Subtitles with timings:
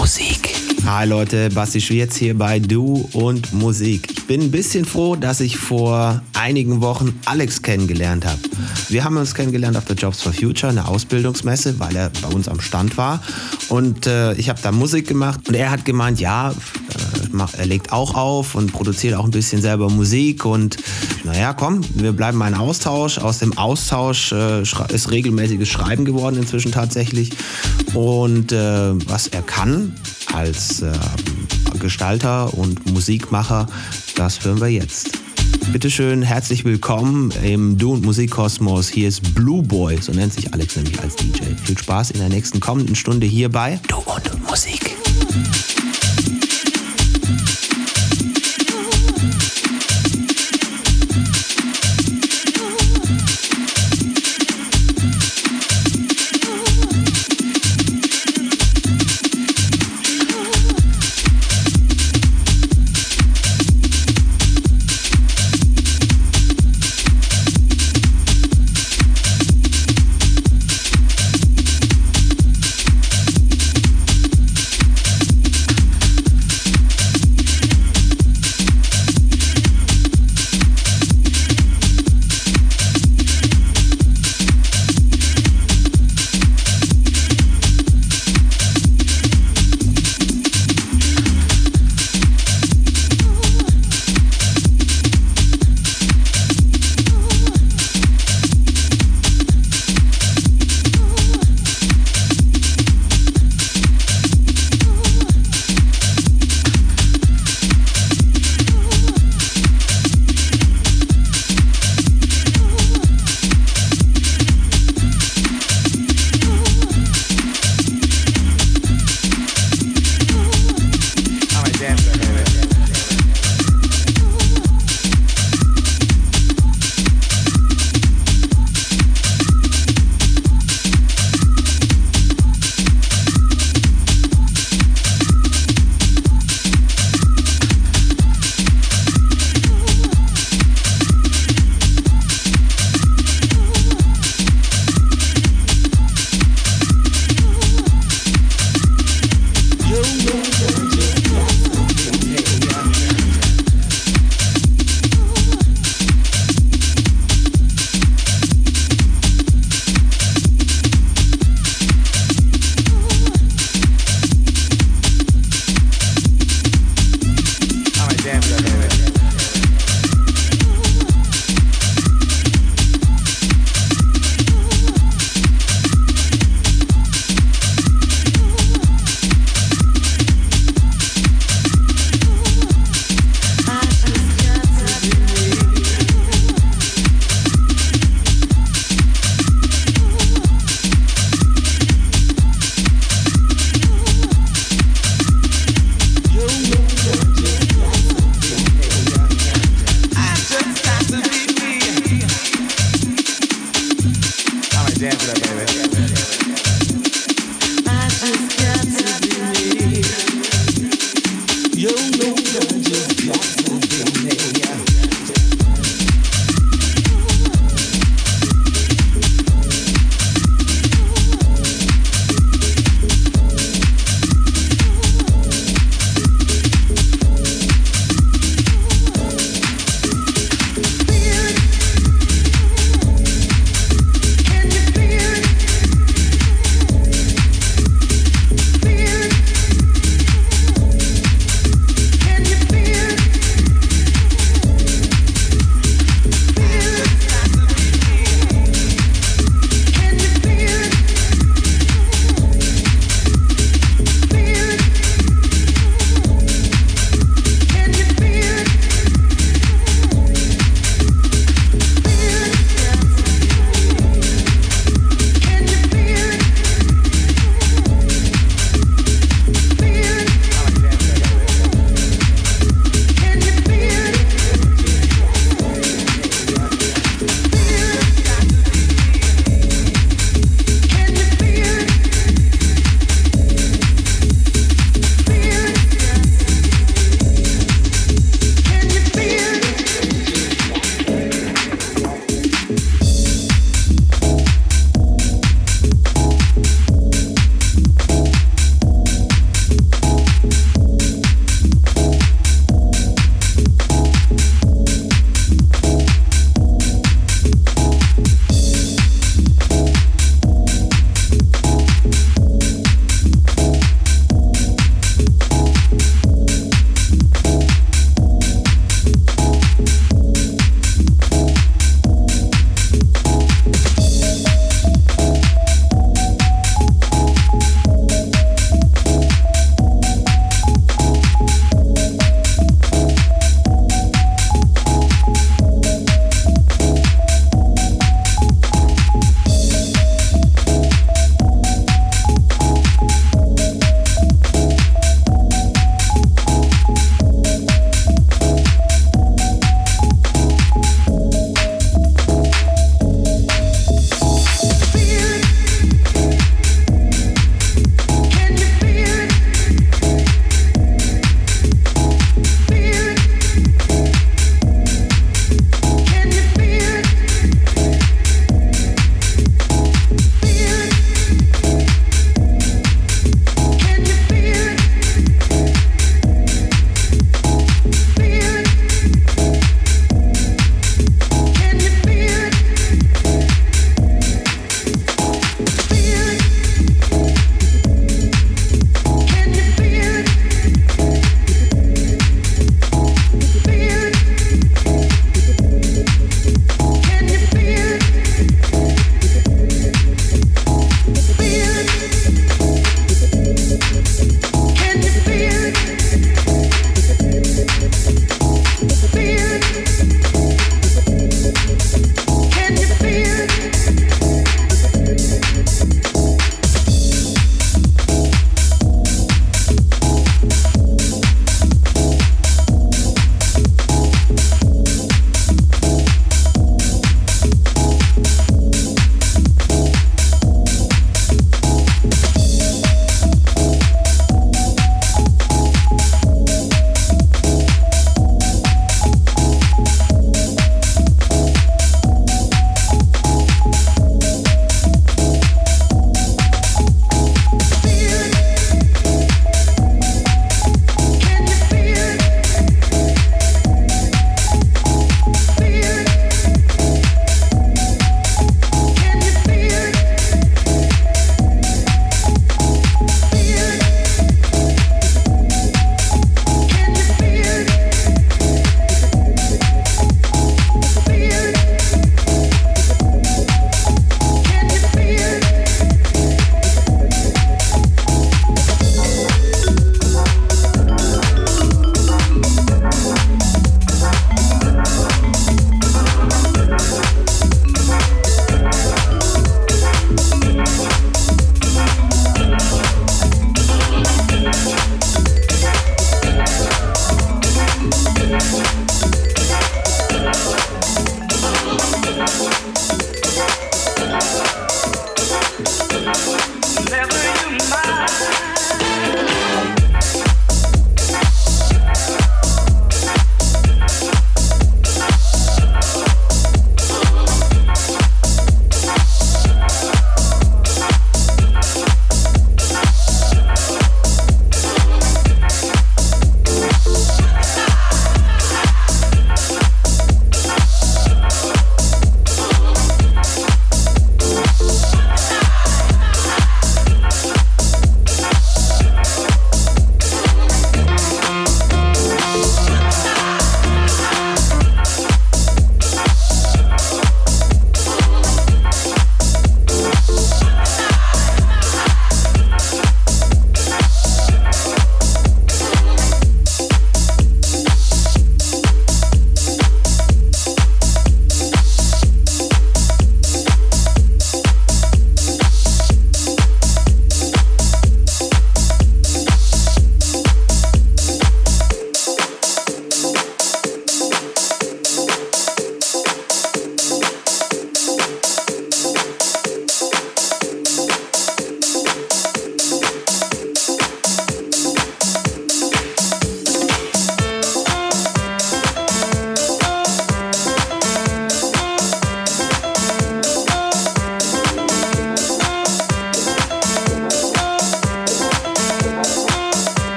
[0.00, 0.56] Musik.
[0.86, 4.10] Hi Leute, Basti Schwierz hier bei Du und Musik.
[4.10, 8.38] Ich bin ein bisschen froh, dass ich vor einigen Wochen Alex kennengelernt habe.
[8.88, 12.48] Wir haben uns kennengelernt auf der Jobs for Future, eine Ausbildungsmesse, weil er bei uns
[12.48, 13.22] am Stand war.
[13.68, 17.92] Und äh, ich habe da Musik gemacht und er hat gemeint, ja, äh, er legt
[17.92, 20.44] auch auf und produziert auch ein bisschen selber Musik.
[20.44, 20.78] Und
[21.24, 23.18] naja, komm, wir bleiben mal in Austausch.
[23.18, 27.30] Aus dem Austausch äh, ist regelmäßiges Schreiben geworden inzwischen tatsächlich.
[27.94, 29.94] Und äh, was er kann
[30.32, 30.92] als äh,
[31.78, 33.66] Gestalter und Musikmacher,
[34.16, 35.18] das hören wir jetzt.
[35.72, 38.88] Bitteschön, herzlich willkommen im Du und Musikkosmos.
[38.88, 41.54] Hier ist Blue Boy, so nennt sich Alex nämlich als DJ.
[41.64, 44.96] Viel Spaß in der nächsten kommenden Stunde hier bei Du und Musik.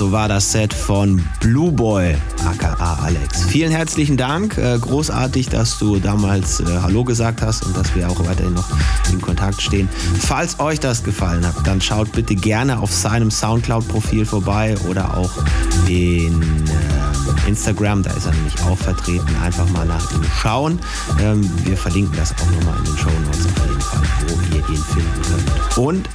[0.00, 2.72] Also war das Set von Blue Boy, aka
[3.02, 3.44] Alex.
[3.44, 4.56] Vielen herzlichen Dank.
[4.56, 8.66] Äh, großartig, dass du damals äh, Hallo gesagt hast und dass wir auch weiterhin noch
[9.12, 9.90] in Kontakt stehen.
[10.18, 15.32] Falls euch das gefallen hat, dann schaut bitte gerne auf seinem Soundcloud-Profil vorbei oder auch
[15.86, 18.02] in äh, Instagram.
[18.02, 19.28] Da ist er nämlich auch vertreten.
[19.44, 20.78] Einfach mal nach ihm schauen.
[21.20, 24.66] Ähm, wir verlinken das auch nochmal in den Show Notes auf jeden Fall, wo ihr
[24.66, 25.76] ihn finden könnt.
[25.76, 26.08] Und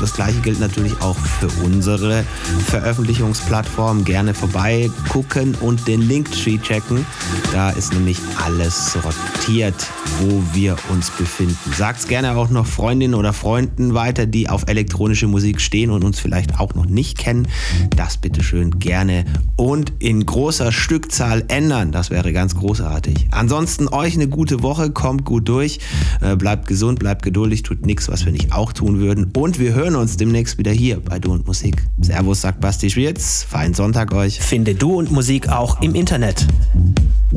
[0.00, 2.24] das gleiche gilt natürlich auch für unsere
[2.66, 4.04] Veröffentlichungsplattform.
[4.04, 7.04] Gerne vorbeigucken und den Linktree checken.
[7.52, 9.74] Da ist nämlich alles sortiert,
[10.20, 11.56] wo wir uns befinden.
[11.76, 16.04] Sagt es gerne auch noch Freundinnen oder Freunden weiter, die auf elektronische Musik stehen und
[16.04, 17.46] uns vielleicht auch noch nicht kennen.
[17.94, 19.24] Das bitte schön gerne
[19.56, 21.92] und in großer Stückzahl ändern.
[21.92, 23.28] Das wäre ganz großartig.
[23.30, 25.80] Ansonsten euch eine gute Woche, kommt gut durch,
[26.20, 29.30] äh, bleibt gesund, bleibt geduldig, tut nichts, was wir nicht auch tun würden.
[29.36, 31.84] Und wir hören uns demnächst wieder hier bei Du und Musik.
[32.00, 33.42] Servus, sagt Basti Schwierz.
[33.42, 34.40] Feinen Sonntag euch.
[34.40, 36.46] Finde Du und Musik auch im Internet.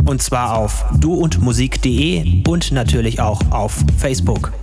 [0.06, 4.54] Und zwar auf duundmusik.de und natürlich auch auf Facebook.